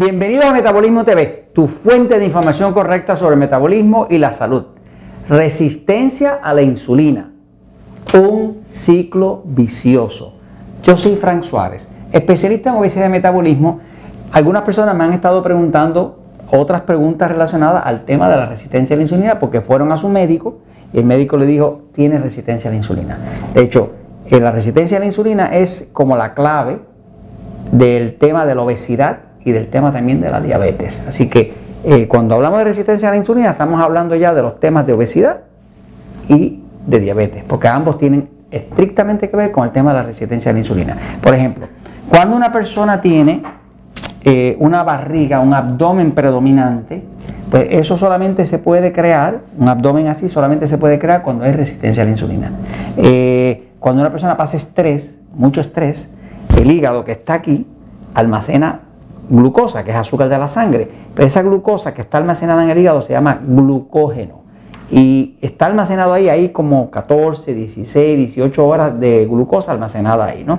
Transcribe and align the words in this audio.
Bienvenido 0.00 0.44
a 0.44 0.52
Metabolismo 0.52 1.04
TV, 1.04 1.50
tu 1.52 1.66
fuente 1.66 2.18
de 2.18 2.24
información 2.24 2.72
correcta 2.72 3.16
sobre 3.16 3.34
el 3.34 3.38
metabolismo 3.38 4.06
y 4.08 4.16
la 4.16 4.32
salud. 4.32 4.64
Resistencia 5.28 6.38
a 6.42 6.54
la 6.54 6.62
insulina. 6.62 7.32
Un 8.14 8.62
ciclo 8.64 9.42
vicioso. 9.44 10.38
Yo 10.82 10.96
soy 10.96 11.16
Frank 11.16 11.42
Suárez, 11.42 11.86
especialista 12.12 12.70
en 12.70 12.76
obesidad 12.76 13.08
y 13.08 13.10
metabolismo. 13.10 13.80
Algunas 14.32 14.62
personas 14.62 14.96
me 14.96 15.04
han 15.04 15.12
estado 15.12 15.42
preguntando 15.42 16.18
otras 16.50 16.80
preguntas 16.80 17.30
relacionadas 17.30 17.82
al 17.84 18.06
tema 18.06 18.30
de 18.30 18.38
la 18.38 18.46
resistencia 18.46 18.94
a 18.94 18.96
la 18.96 19.02
insulina 19.02 19.38
porque 19.38 19.60
fueron 19.60 19.92
a 19.92 19.98
su 19.98 20.08
médico 20.08 20.60
y 20.94 20.98
el 21.00 21.04
médico 21.04 21.36
le 21.36 21.44
dijo, 21.44 21.82
tiene 21.92 22.18
resistencia 22.18 22.70
a 22.70 22.72
la 22.72 22.78
insulina. 22.78 23.18
De 23.52 23.60
hecho, 23.60 23.92
eh, 24.24 24.40
la 24.40 24.50
resistencia 24.50 24.96
a 24.96 25.00
la 25.00 25.06
insulina 25.06 25.54
es 25.54 25.90
como 25.92 26.16
la 26.16 26.32
clave 26.32 26.78
del 27.70 28.14
tema 28.14 28.46
de 28.46 28.54
la 28.54 28.62
obesidad 28.62 29.29
y 29.44 29.52
del 29.52 29.68
tema 29.68 29.92
también 29.92 30.20
de 30.20 30.30
la 30.30 30.40
diabetes. 30.40 31.04
Así 31.08 31.28
que 31.28 31.52
eh, 31.84 32.06
cuando 32.08 32.34
hablamos 32.34 32.58
de 32.58 32.64
resistencia 32.64 33.08
a 33.08 33.12
la 33.12 33.16
insulina 33.16 33.50
estamos 33.50 33.80
hablando 33.80 34.14
ya 34.14 34.34
de 34.34 34.42
los 34.42 34.60
temas 34.60 34.86
de 34.86 34.92
obesidad 34.92 35.40
y 36.28 36.60
de 36.86 37.00
diabetes, 37.00 37.44
porque 37.46 37.68
ambos 37.68 37.98
tienen 37.98 38.28
estrictamente 38.50 39.30
que 39.30 39.36
ver 39.36 39.50
con 39.50 39.64
el 39.64 39.70
tema 39.70 39.90
de 39.90 39.98
la 39.98 40.02
resistencia 40.02 40.50
a 40.50 40.52
la 40.52 40.58
insulina. 40.58 40.96
Por 41.22 41.34
ejemplo, 41.34 41.66
cuando 42.08 42.36
una 42.36 42.52
persona 42.52 43.00
tiene 43.00 43.42
eh, 44.22 44.56
una 44.58 44.82
barriga, 44.82 45.40
un 45.40 45.54
abdomen 45.54 46.12
predominante, 46.12 47.02
pues 47.50 47.66
eso 47.70 47.96
solamente 47.96 48.44
se 48.44 48.58
puede 48.58 48.92
crear, 48.92 49.40
un 49.56 49.68
abdomen 49.68 50.08
así 50.08 50.28
solamente 50.28 50.68
se 50.68 50.78
puede 50.78 50.98
crear 50.98 51.22
cuando 51.22 51.44
hay 51.44 51.52
resistencia 51.52 52.02
a 52.02 52.06
la 52.06 52.12
insulina. 52.12 52.52
Eh, 52.96 53.68
cuando 53.78 54.02
una 54.02 54.10
persona 54.10 54.36
pasa 54.36 54.56
estrés, 54.56 55.16
mucho 55.34 55.60
estrés, 55.60 56.10
el 56.58 56.70
hígado 56.70 57.04
que 57.04 57.12
está 57.12 57.34
aquí 57.34 57.66
almacena 58.14 58.80
glucosa, 59.30 59.82
que 59.84 59.92
es 59.92 59.96
azúcar 59.96 60.28
de 60.28 60.36
la 60.36 60.48
sangre. 60.48 60.90
Pero 61.14 61.26
esa 61.26 61.42
glucosa 61.42 61.94
que 61.94 62.02
está 62.02 62.18
almacenada 62.18 62.62
en 62.64 62.70
el 62.70 62.78
hígado 62.78 63.00
se 63.00 63.14
llama 63.14 63.40
glucógeno. 63.42 64.40
Y 64.90 65.38
está 65.40 65.66
almacenado 65.66 66.12
ahí, 66.12 66.28
ahí 66.28 66.48
como 66.50 66.90
14, 66.90 67.54
16, 67.54 68.16
18 68.18 68.66
horas 68.66 69.00
de 69.00 69.24
glucosa 69.26 69.72
almacenada 69.72 70.26
ahí, 70.26 70.44
¿no? 70.44 70.58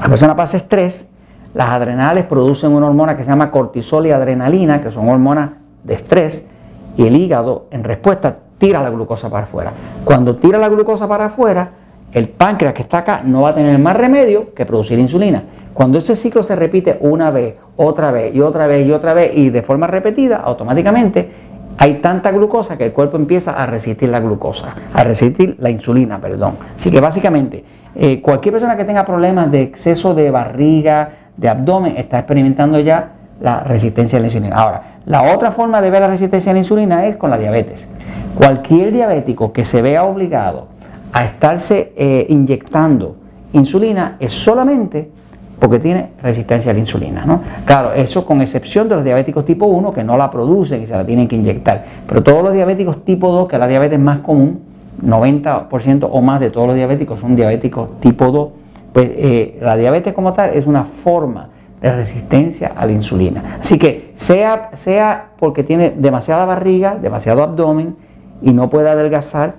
La 0.00 0.08
persona 0.08 0.34
pasa 0.34 0.56
estrés, 0.56 1.08
las 1.52 1.68
adrenales 1.68 2.24
producen 2.24 2.72
una 2.72 2.86
hormona 2.86 3.16
que 3.16 3.24
se 3.24 3.28
llama 3.28 3.50
cortisol 3.50 4.06
y 4.06 4.12
adrenalina, 4.12 4.80
que 4.80 4.90
son 4.90 5.08
hormonas 5.08 5.50
de 5.82 5.94
estrés, 5.94 6.46
y 6.96 7.06
el 7.06 7.16
hígado 7.16 7.66
en 7.72 7.82
respuesta 7.82 8.36
tira 8.58 8.80
la 8.80 8.90
glucosa 8.90 9.28
para 9.28 9.44
afuera. 9.44 9.72
Cuando 10.04 10.36
tira 10.36 10.58
la 10.58 10.68
glucosa 10.68 11.08
para 11.08 11.26
afuera, 11.26 11.72
el 12.12 12.28
páncreas 12.28 12.74
que 12.74 12.82
está 12.82 12.98
acá 12.98 13.22
no 13.24 13.42
va 13.42 13.50
a 13.50 13.54
tener 13.54 13.78
más 13.78 13.96
remedio 13.96 14.54
que 14.54 14.64
producir 14.66 14.98
insulina. 14.98 15.42
Cuando 15.74 15.98
ese 15.98 16.16
ciclo 16.16 16.42
se 16.42 16.56
repite 16.56 16.98
una 17.00 17.30
vez, 17.30 17.56
otra 17.76 18.10
vez 18.10 18.34
y 18.34 18.40
otra 18.40 18.66
vez 18.66 18.86
y 18.86 18.92
otra 18.92 19.14
vez 19.14 19.36
y 19.36 19.50
de 19.50 19.62
forma 19.62 19.86
repetida, 19.86 20.38
automáticamente 20.38 21.30
hay 21.78 21.94
tanta 21.94 22.30
glucosa 22.30 22.76
que 22.76 22.86
el 22.86 22.92
cuerpo 22.92 23.16
empieza 23.16 23.52
a 23.52 23.66
resistir 23.66 24.08
la 24.08 24.20
glucosa, 24.20 24.74
a 24.92 25.04
resistir 25.04 25.56
la 25.60 25.70
insulina, 25.70 26.20
perdón. 26.20 26.56
Así 26.76 26.90
que 26.90 27.00
básicamente 27.00 27.64
eh, 27.94 28.20
cualquier 28.20 28.52
persona 28.52 28.76
que 28.76 28.84
tenga 28.84 29.04
problemas 29.04 29.50
de 29.50 29.62
exceso 29.62 30.14
de 30.14 30.30
barriga, 30.30 31.10
de 31.36 31.48
abdomen, 31.48 31.96
está 31.96 32.18
experimentando 32.18 32.78
ya 32.80 33.12
la 33.40 33.64
resistencia 33.64 34.18
a 34.18 34.20
la 34.20 34.26
insulina. 34.26 34.56
Ahora, 34.56 34.82
la 35.06 35.34
otra 35.34 35.50
forma 35.50 35.80
de 35.80 35.90
ver 35.90 36.02
la 36.02 36.08
resistencia 36.08 36.50
a 36.50 36.52
la 36.52 36.58
insulina 36.58 37.06
es 37.06 37.16
con 37.16 37.30
la 37.30 37.38
diabetes. 37.38 37.86
Cualquier 38.34 38.92
diabético 38.92 39.52
que 39.52 39.64
se 39.64 39.80
vea 39.80 40.04
obligado 40.04 40.68
a 41.12 41.24
estarse 41.24 41.92
eh, 41.96 42.26
inyectando 42.28 43.16
insulina 43.52 44.16
es 44.20 44.32
solamente 44.32 45.10
porque 45.60 45.78
tiene 45.78 46.08
resistencia 46.22 46.70
a 46.70 46.74
la 46.74 46.80
insulina. 46.80 47.24
¿no? 47.24 47.40
Claro, 47.66 47.92
eso 47.92 48.24
con 48.24 48.40
excepción 48.40 48.88
de 48.88 48.96
los 48.96 49.04
diabéticos 49.04 49.44
tipo 49.44 49.66
1 49.66 49.92
que 49.92 50.02
no 50.02 50.16
la 50.16 50.30
producen 50.30 50.82
y 50.82 50.86
se 50.86 50.94
la 50.94 51.04
tienen 51.04 51.28
que 51.28 51.36
inyectar. 51.36 51.84
Pero 52.06 52.22
todos 52.22 52.42
los 52.42 52.54
diabéticos 52.54 53.04
tipo 53.04 53.30
2, 53.30 53.46
que 53.46 53.56
es 53.56 53.60
la 53.60 53.68
diabetes 53.68 54.00
más 54.00 54.20
común, 54.20 54.62
90% 55.04 56.08
o 56.10 56.20
más 56.22 56.40
de 56.40 56.50
todos 56.50 56.66
los 56.66 56.76
diabéticos 56.76 57.20
son 57.20 57.36
diabéticos 57.36 58.00
tipo 58.00 58.32
2, 58.32 58.48
pues 58.92 59.10
eh, 59.12 59.58
la 59.60 59.76
diabetes 59.76 60.14
como 60.14 60.32
tal 60.32 60.50
es 60.54 60.66
una 60.66 60.84
forma 60.84 61.48
de 61.80 61.92
resistencia 61.92 62.72
a 62.76 62.86
la 62.86 62.92
insulina. 62.92 63.58
Así 63.60 63.78
que 63.78 64.12
sea, 64.14 64.70
sea 64.74 65.28
porque 65.38 65.62
tiene 65.62 65.90
demasiada 65.90 66.44
barriga, 66.46 66.96
demasiado 67.00 67.42
abdomen 67.42 67.96
y 68.42 68.52
no 68.52 68.68
puede 68.70 68.88
adelgazar, 68.88 69.54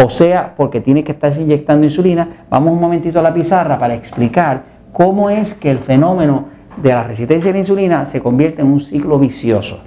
o 0.00 0.08
sea 0.08 0.54
porque 0.56 0.80
tiene 0.80 1.02
que 1.04 1.12
estarse 1.12 1.42
inyectando 1.42 1.84
insulina, 1.84 2.28
vamos 2.50 2.72
un 2.72 2.80
momentito 2.80 3.18
a 3.18 3.22
la 3.22 3.34
pizarra 3.34 3.78
para 3.78 3.94
explicar 3.94 4.73
cómo 4.94 5.28
es 5.28 5.54
que 5.54 5.70
el 5.70 5.78
fenómeno 5.78 6.46
de 6.76 6.90
la 6.90 7.02
resistencia 7.02 7.50
a 7.50 7.52
la 7.52 7.58
insulina 7.58 8.06
se 8.06 8.22
convierte 8.22 8.62
en 8.62 8.68
un 8.68 8.80
ciclo 8.80 9.18
vicioso. 9.18 9.80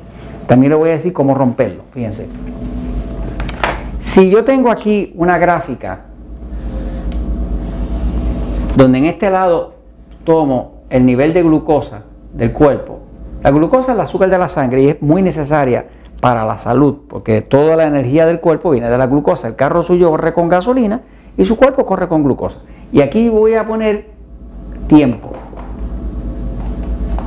También 0.46 0.70
le 0.70 0.76
voy 0.76 0.90
a 0.90 0.92
decir 0.92 1.14
cómo 1.14 1.34
romperlo, 1.34 1.84
fíjense. 1.94 2.28
Si 4.00 4.30
yo 4.30 4.44
tengo 4.44 4.70
aquí 4.70 5.14
una 5.16 5.38
gráfica 5.38 6.02
donde 8.76 8.98
en 9.00 9.06
este 9.06 9.32
lado 9.32 9.76
tomo 10.26 10.84
el 10.90 11.06
nivel 11.06 11.34
de 11.34 11.42
glucosa 11.42 12.04
del 12.34 12.52
cuerpo, 12.52 13.00
la 13.44 13.52
glucosa 13.52 13.94
es 13.94 13.96
el 13.96 14.02
azúcar 14.02 14.30
de 14.30 14.38
la 14.38 14.50
sangre 14.50 14.82
y 14.84 14.90
es 14.90 15.02
muy 15.02 15.22
necesaria 15.22 15.86
para 16.20 16.46
la 16.46 16.58
salud, 16.58 16.98
porque 17.08 17.42
toda 17.42 17.78
la 17.78 17.86
energía 17.86 18.26
del 18.26 18.42
cuerpo 18.42 18.72
viene 18.72 18.90
de 18.90 18.98
la 18.98 19.08
glucosa. 19.08 19.48
El 19.48 19.56
carro 19.56 19.84
suyo 19.84 20.10
corre 20.10 20.34
con 20.34 20.50
gasolina 20.50 21.02
y 21.38 21.46
su 21.46 21.56
cuerpo 21.56 21.86
corre 21.86 22.10
con 22.10 22.24
glucosa. 22.24 22.60
Y 22.92 23.00
aquí 23.00 23.30
voy 23.30 23.54
a 23.54 23.66
poner 23.66 24.17
tiempo. 24.88 25.32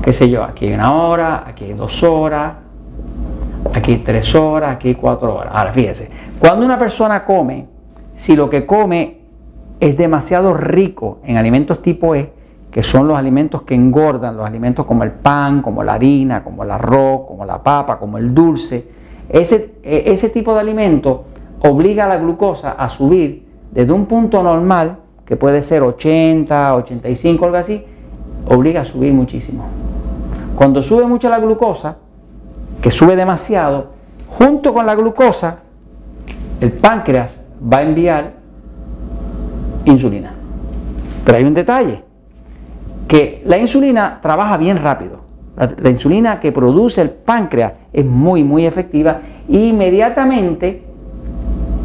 Qué 0.03 0.12
sé 0.12 0.31
yo, 0.31 0.43
aquí 0.43 0.66
hay 0.66 0.75
una 0.75 0.94
hora, 0.94 1.44
aquí 1.47 1.65
hay 1.65 1.75
dos 1.75 2.03
horas, 2.03 2.54
aquí 3.75 3.93
hay 3.93 3.98
tres 3.98 4.34
horas, 4.34 4.76
aquí 4.76 4.88
hay 4.88 4.94
cuatro 4.94 5.34
horas. 5.34 5.53
Ahora 5.54 5.72
fíjese, 5.72 6.10
cuando 6.38 6.65
una 6.65 6.78
persona 6.78 7.25
come, 7.25 7.66
si 8.16 8.34
lo 8.34 8.49
que 8.49 8.66
come 8.66 9.20
es 9.78 9.97
demasiado 9.97 10.54
rico 10.54 11.19
en 11.25 11.37
alimentos 11.37 11.82
tipo 11.82 12.15
E, 12.15 12.32
que 12.70 12.82
son 12.82 13.09
los 13.09 13.19
alimentos 13.19 13.62
que 13.62 13.75
engordan, 13.75 14.37
los 14.37 14.47
alimentos 14.47 14.87
como 14.87 15.03
el 15.03 15.10
pan, 15.10 15.60
como 15.60 15.82
la 15.82 15.94
harina, 15.94 16.44
como 16.44 16.62
el 16.62 16.70
arroz, 16.70 17.22
como 17.26 17.44
la 17.44 17.62
papa, 17.62 17.99
como 17.99 18.16
el 18.16 18.32
dulce, 18.32 18.88
ese, 19.28 19.75
e, 19.82 20.04
ese 20.06 20.31
tipo 20.31 20.54
de 20.54 20.60
alimento 20.60 21.25
obliga 21.60 22.04
a 22.04 22.09
la 22.09 22.16
glucosa 22.19 22.72
a 22.72 22.88
subir 22.88 23.47
desde 23.70 23.93
un 23.93 24.06
punto 24.06 24.43
normal 24.43 24.99
que 25.31 25.37
puede 25.37 25.63
ser 25.63 25.85
80, 25.85 26.75
85, 26.75 27.45
algo 27.45 27.57
así, 27.57 27.85
obliga 28.49 28.81
a 28.81 28.85
subir 28.85 29.13
muchísimo. 29.13 29.65
Cuando 30.57 30.83
sube 30.83 31.07
mucho 31.07 31.29
la 31.29 31.39
glucosa, 31.39 31.99
que 32.83 32.91
sube 32.91 33.15
demasiado, 33.15 33.91
junto 34.27 34.75
con 34.75 34.85
la 34.85 34.97
glucosa, 34.97 35.59
el 36.61 36.73
páncreas 36.73 37.31
va 37.73 37.79
a 37.79 37.83
enviar 37.83 38.33
insulina. 39.85 40.35
Pero 41.25 41.39
hay 41.39 41.45
un 41.45 41.55
detalle, 41.55 42.03
que 43.07 43.41
la 43.45 43.57
insulina 43.57 44.19
trabaja 44.21 44.57
bien 44.57 44.79
rápido. 44.79 45.21
La, 45.81 45.91
insulina 45.91 46.41
que 46.41 46.51
produce 46.51 47.03
el 47.03 47.11
páncreas 47.11 47.75
es 47.93 48.05
muy, 48.05 48.43
muy 48.43 48.67
efectiva 48.67 49.21
e 49.49 49.59
inmediatamente 49.59 50.83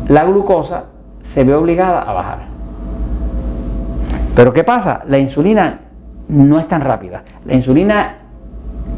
la 0.08 0.26
glucosa 0.26 0.86
se 1.22 1.44
ve 1.44 1.54
obligada 1.54 2.02
a 2.02 2.12
bajar. 2.12 2.55
Pero 4.36 4.52
¿qué 4.52 4.64
pasa? 4.64 5.02
La 5.08 5.18
insulina 5.18 5.80
no 6.28 6.60
es 6.60 6.68
tan 6.68 6.82
rápida. 6.82 7.24
La 7.46 7.54
insulina 7.54 8.18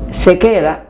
se 0.10 0.40
queda 0.40 0.84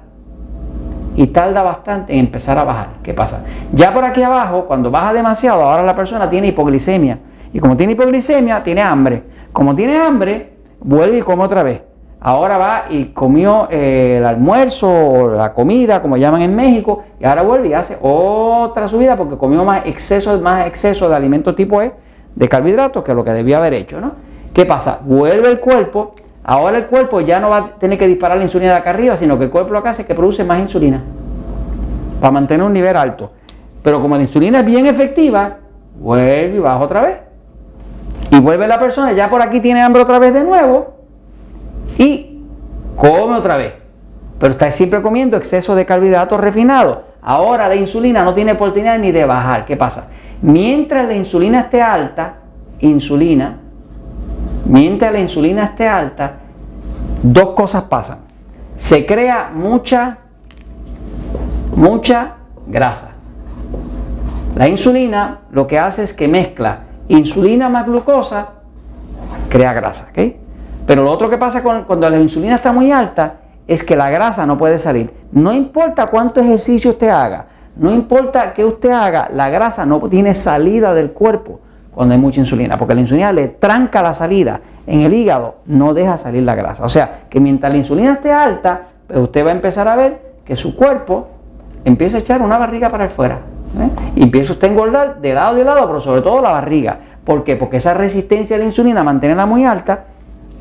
y 1.16 1.28
tarda 1.28 1.64
bastante 1.64 2.14
en 2.14 2.20
empezar 2.20 2.58
a 2.58 2.64
bajar. 2.64 2.88
¿Qué 3.04 3.14
pasa? 3.14 3.42
Ya 3.74 3.94
por 3.94 4.06
aquí 4.06 4.24
abajo, 4.24 4.66
cuando 4.66 4.90
baja 4.90 5.14
demasiado, 5.14 5.64
ahora 5.64 5.84
la 5.84 5.96
persona 5.96 6.30
tiene 6.30 6.48
hipoglicemia. 6.48 7.20
Y 7.52 7.60
como 7.60 7.76
tiene 7.76 7.94
hipoglicemia, 7.94 8.64
tiene 8.64 8.82
hambre. 8.82 9.24
Como 9.52 9.76
tiene 9.76 9.98
hambre, 9.98 10.54
vuelve 10.80 11.18
y 11.18 11.22
come 11.22 11.44
otra 11.44 11.64
vez. 11.64 11.82
Ahora 12.20 12.58
va 12.58 12.86
y 12.90 13.06
comió 13.06 13.68
eh, 13.70 14.18
el 14.20 14.26
almuerzo 14.26 14.90
o 14.90 15.30
la 15.30 15.54
comida, 15.54 16.02
como 16.02 16.18
llaman 16.18 16.42
en 16.42 16.56
México, 16.56 17.04
y 17.20 17.26
ahora 17.26 17.44
vuelve 17.44 17.68
y 17.70 17.74
hace 17.74 17.98
otra 18.02 18.88
subida 18.88 19.16
porque 19.18 19.38
comió 19.38 19.64
más 19.64 19.86
exceso, 19.86 20.40
más 20.42 20.66
exceso 20.66 21.10
de 21.10 21.16
alimento 21.16 21.54
tipo 21.54 21.82
E, 21.82 21.94
de 22.36 22.50
carbohidratos, 22.50 23.04
que 23.04 23.14
lo 23.14 23.24
que 23.24 23.32
debió 23.32 23.58
haber 23.58 23.74
hecho, 23.74 24.02
¿no? 24.02 24.27
¿Qué 24.58 24.66
pasa? 24.66 25.02
Vuelve 25.04 25.50
el 25.50 25.60
cuerpo, 25.60 26.16
ahora 26.44 26.80
el 26.80 26.88
cuerpo 26.88 27.22
ya 27.22 27.40
no 27.40 27.52
va 27.52 27.58
a 27.58 27.70
tener 27.76 27.96
que 27.96 28.08
disparar 28.08 28.40
la 28.40 28.44
insulina 28.44 28.72
de 28.72 28.78
acá 28.80 28.90
arriba, 28.90 29.16
sino 29.16 29.38
que 29.38 29.44
el 29.44 29.52
cuerpo 29.52 29.72
lo 29.72 29.84
que 29.84 29.90
hace 29.90 30.02
es 30.02 30.08
que 30.08 30.16
produce 30.16 30.44
más 30.44 30.60
insulina 30.60 31.04
para 32.20 32.32
mantener 32.32 32.66
un 32.66 32.74
nivel 32.74 32.98
alto. 32.98 33.30
Pero 33.84 34.02
como 34.02 34.16
la 34.16 34.24
insulina 34.24 34.62
es 34.62 34.66
bien 34.66 34.88
efectiva, 34.88 35.58
vuelve 36.00 36.56
y 36.56 36.58
baja 36.58 36.80
otra 36.80 37.02
vez. 37.02 37.18
Y 38.32 38.40
vuelve 38.40 38.66
la 38.68 38.80
persona, 38.80 39.12
ya 39.12 39.30
por 39.30 39.44
aquí 39.44 39.60
tiene 39.60 39.84
hambre 39.84 40.02
otra 40.02 40.18
vez 40.18 40.34
de 40.34 40.44
nuevo 40.44 40.96
y 42.00 42.42
come 42.96 43.36
otra 43.36 43.58
vez. 43.58 43.74
Pero 44.40 44.54
está 44.54 44.72
siempre 44.72 45.04
comiendo 45.04 45.38
exceso 45.38 45.76
de 45.76 45.86
carbohidratos 45.86 46.42
refinados. 46.42 46.98
Ahora 47.22 47.68
la 47.68 47.76
insulina 47.76 48.24
no 48.24 48.34
tiene 48.34 48.54
oportunidad 48.54 48.98
ni 48.98 49.12
de 49.12 49.24
bajar. 49.24 49.68
¿Qué 49.68 49.78
pasa? 49.78 50.08
Mientras 50.42 51.08
la 51.08 51.14
insulina 51.14 51.60
esté 51.60 51.80
alta, 51.84 52.38
insulina 52.80 53.60
Mientras 54.70 55.14
la 55.14 55.20
insulina 55.20 55.64
esté 55.64 55.88
alta, 55.88 56.34
dos 57.24 57.50
cosas 57.50 57.84
pasan. 57.84 58.20
se 58.78 59.06
crea 59.06 59.50
mucha, 59.54 60.18
mucha 61.76 62.36
grasa. 62.68 63.12
La 64.56 64.68
insulina 64.68 65.40
lo 65.52 65.66
que 65.68 65.80
hace 65.80 66.04
es 66.04 66.14
que 66.14 66.28
mezcla 66.28 66.80
insulina 67.08 67.70
más 67.70 67.86
glucosa, 67.86 68.50
crea 69.50 69.74
grasa. 69.74 70.10
Pero 70.86 71.04
lo 71.04 71.12
otro 71.12 71.30
que 71.30 71.38
pasa 71.38 71.64
cuando 71.64 72.10
la 72.10 72.20
insulina 72.20 72.56
está 72.56 72.74
muy 72.74 72.92
alta 72.92 73.36
es 73.68 73.84
que 73.84 73.96
la 73.96 74.10
grasa 74.10 74.46
no 74.46 74.58
puede 74.58 74.80
salir. 74.80 75.12
No 75.32 75.54
importa 75.54 76.08
cuánto 76.08 76.42
ejercicio 76.42 76.92
usted 76.92 77.10
haga, 77.10 77.48
no 77.78 77.94
importa 77.94 78.54
que 78.54 78.66
usted 78.66 78.92
haga, 78.92 79.30
la 79.32 79.50
grasa 79.50 79.86
no 79.86 80.00
tiene 80.10 80.34
salida 80.34 80.94
del 80.94 81.12
cuerpo 81.12 81.62
cuando 81.98 82.14
hay 82.14 82.22
mucha 82.22 82.40
insulina, 82.40 82.78
porque 82.78 82.94
la 82.94 83.02
insulina 83.02 83.32
le 83.32 83.48
tranca 83.48 84.04
la 84.04 84.14
salida 84.14 84.62
en 84.86 85.02
el 85.02 85.16
hígado, 85.16 85.56
no 85.66 85.96
deja 85.96 86.16
salir 86.20 86.44
la 86.44 86.54
grasa. 86.54 86.86
O 86.86 86.90
sea, 86.90 87.22
que 87.28 87.40
mientras 87.40 87.72
la 87.72 87.80
insulina 87.80 88.12
esté 88.12 88.32
alta, 88.32 88.84
pues 89.08 89.20
usted 89.20 89.44
va 89.44 89.50
a 89.50 89.54
empezar 89.54 89.88
a 89.88 89.96
ver 89.96 90.22
que 90.46 90.56
su 90.56 90.76
cuerpo 90.76 91.28
empieza 91.86 92.18
a 92.18 92.20
echar 92.20 92.44
una 92.44 92.60
barriga 92.60 92.92
para 92.92 93.06
afuera. 93.06 93.40
¿eh? 93.80 93.90
Y 94.16 94.22
empieza 94.22 94.54
usted 94.54 94.68
a 94.68 94.72
engordar 94.72 95.22
de 95.22 95.34
lado 95.34 95.56
de 95.56 95.64
lado, 95.64 95.88
pero 95.88 96.00
sobre 96.00 96.22
todo 96.22 96.40
la 96.40 96.52
barriga. 96.52 97.00
¿Por 97.26 97.44
qué? 97.44 97.56
Porque 97.56 97.78
esa 97.78 97.96
resistencia 97.96 98.58
a 98.58 98.60
la 98.60 98.66
insulina, 98.66 99.04
mantenerla 99.04 99.48
muy 99.48 99.66
alta, 99.66 100.04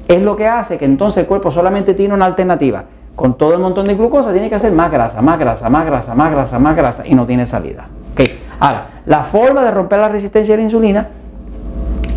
es 0.09 0.23
lo 0.23 0.37
que 0.37 0.49
hace 0.49 0.79
que 0.79 0.87
entonces 0.87 1.25
el 1.25 1.27
cuerpo 1.27 1.51
solamente 1.51 1.93
tiene 1.93 2.15
una 2.15 2.25
alternativa 2.25 2.83
con 3.15 3.37
todo 3.37 3.53
el 3.53 3.59
montón 3.59 3.85
de 3.85 3.95
glucosa, 3.95 4.33
tiene 4.33 4.49
que 4.49 4.55
hacer 4.55 4.73
más 4.73 4.91
grasa, 4.91 5.21
más 5.21 5.39
grasa, 5.39 5.69
más 5.69 5.85
grasa, 5.85 6.15
más 6.15 6.33
grasa, 6.33 6.59
más 6.59 6.75
grasa 6.75 7.07
y 7.07 7.15
no 7.15 7.27
tiene 7.27 7.45
salida. 7.45 7.89
Okay. 8.13 8.43
Ahora, 8.59 9.03
la 9.05 9.25
forma 9.25 9.63
de 9.63 9.71
romper 9.71 9.99
la 9.99 10.09
resistencia 10.09 10.55
a 10.55 10.57
la 10.57 10.63
insulina, 10.63 11.09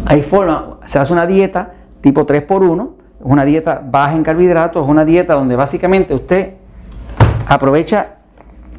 hay 0.06 0.22
forma, 0.22 0.78
se 0.86 1.00
hace 1.00 1.14
una 1.14 1.26
dieta 1.26 1.74
tipo 2.02 2.26
3x1, 2.26 2.90
es 3.20 3.26
una 3.26 3.46
dieta 3.46 3.82
baja 3.84 4.16
en 4.16 4.24
carbohidratos, 4.24 4.84
es 4.84 4.90
una 4.90 5.06
dieta 5.06 5.34
donde 5.34 5.56
básicamente 5.56 6.14
usted 6.14 6.54
aprovecha 7.48 8.16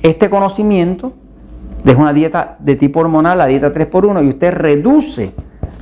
este 0.03 0.31
conocimiento, 0.31 1.13
de 1.85 1.95
una 1.95 2.13
dieta 2.13 2.57
de 2.59 2.77
tipo 2.77 3.01
hormonal, 3.01 3.39
la 3.39 3.47
dieta 3.47 3.73
3x1, 3.73 4.25
y 4.25 4.29
usted 4.29 4.53
reduce 4.53 5.33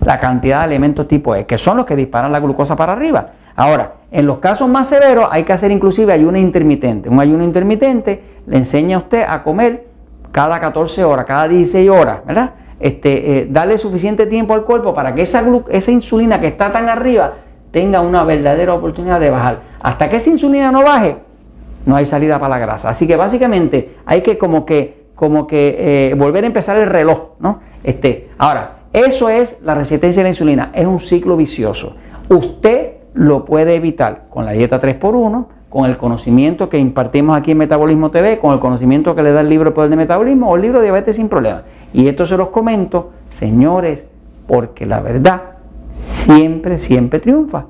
la 0.05 0.17
cantidad 0.17 0.61
de 0.61 0.67
elementos 0.67 1.09
tipo 1.09 1.35
E, 1.35 1.45
que 1.45 1.59
son 1.59 1.77
los 1.77 1.87
que 1.87 1.97
disparan 1.97 2.31
la 2.31 2.41
glucosa 2.41 2.77
para 2.77 2.93
arriba. 2.93 3.31
Ahora, 3.57 3.95
en 4.11 4.27
los 4.27 4.39
casos 4.39 4.69
más 4.69 4.87
severos 4.87 5.27
hay 5.31 5.43
que 5.43 5.53
hacer 5.53 5.71
inclusive 5.71 6.13
ayuno 6.13 6.39
intermitente. 6.39 7.09
Un 7.09 7.21
ayuno 7.21 7.43
intermitente 7.43 8.23
le 8.47 8.57
enseña 8.57 8.97
a 8.97 9.01
usted 9.01 9.25
a 9.29 9.43
comer 9.43 9.89
cada 10.31 10.61
14 10.61 11.05
horas, 11.05 11.25
cada 11.27 11.49
16 11.49 11.91
horas, 11.91 12.25
¿verdad? 12.25 12.53
Este, 12.81 13.39
eh, 13.39 13.49
darle 13.51 13.77
suficiente 13.77 14.27
tiempo 14.27 14.55
al 14.55 14.63
cuerpo 14.65 14.95
para 14.95 15.15
que 15.15 15.23
esa, 15.23 15.43
insulina 15.91 16.41
que 16.41 16.47
está 16.47 16.71
tan 16.71 16.89
arriba 16.89 17.35
tenga 17.73 18.01
una 18.01 18.23
verdadera 18.23 18.75
oportunidad 18.75 19.19
de 19.19 19.31
bajar. 19.31 19.63
Hasta 19.81 20.09
que 20.09 20.17
esa 20.17 20.31
insulina 20.31 20.71
no 20.71 20.85
baje, 20.85 21.17
no 21.87 21.97
hay 21.97 22.07
salida 22.07 22.39
para 22.39 22.51
la 22.51 22.59
grasa. 22.59 22.91
Así 22.91 23.07
que 23.07 23.17
básicamente 23.17 23.97
hay 24.07 24.23
que 24.23 24.39
como 24.39 24.65
que, 24.65 25.07
como 25.15 25.47
que 25.47 26.11
eh, 26.11 26.15
volver 26.15 26.45
a 26.45 26.47
empezar 26.47 26.77
el 26.77 26.89
reloj, 26.89 27.31
¿no? 27.41 27.61
Este, 27.83 28.29
ahora, 28.39 28.77
eso 28.93 29.29
es 29.29 29.57
la 29.63 29.75
resistencia 29.75 30.23
a 30.23 30.25
la 30.25 30.31
insulina, 30.31 30.71
es 30.73 30.87
un 30.87 31.01
ciclo 31.01 31.37
vicioso. 31.37 31.97
Usted 32.29 32.93
lo 33.15 33.45
puede 33.45 33.75
evitar 33.75 34.27
con 34.31 34.45
la 34.45 34.53
dieta 34.53 34.81
3x1, 34.81 35.47
con 35.69 35.85
el 35.85 35.97
conocimiento 35.99 36.69
que 36.69 36.79
impartimos 36.79 37.37
aquí 37.37 37.51
en 37.51 37.59
Metabolismo 37.59 38.11
TV, 38.11 38.39
con 38.39 38.55
el 38.55 38.59
conocimiento 38.59 39.15
que 39.15 39.23
le 39.23 39.33
da 39.33 39.41
el 39.41 39.49
libro 39.49 39.69
El 39.69 39.75
Poder 39.75 39.91
de 39.91 39.97
Metabolismo 39.97 40.49
o 40.49 40.57
el 40.57 40.63
libro 40.63 40.81
Diabetes 40.81 41.17
sin 41.17 41.29
Problemas. 41.29 41.65
Y 41.93 42.09
esto 42.09 42.27
se 42.27 42.37
los 42.37 42.49
comento, 42.49 43.11
señores, 43.29 44.07
porque 44.47 44.87
la 44.87 45.01
verdad 45.01 45.43
siempre, 45.93 46.79
siempre 46.79 47.21
triunfa. 47.21 47.67